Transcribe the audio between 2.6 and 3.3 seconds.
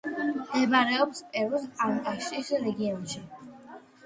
რეგიონში.